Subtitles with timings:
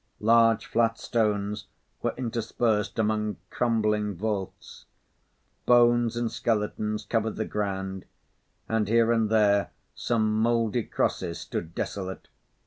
[0.19, 1.67] Large flat stones
[2.01, 4.85] were interspersed among crumbling vaults;
[5.67, 8.05] bones and skeletons covered the ground,
[8.67, 12.29] and here and there some mouldy crosses stood desolate.